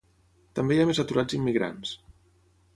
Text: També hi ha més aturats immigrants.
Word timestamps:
També 0.59 0.77
hi 0.77 0.81
ha 0.85 0.87
més 0.93 1.03
aturats 1.05 1.37
immigrants. 1.41 1.95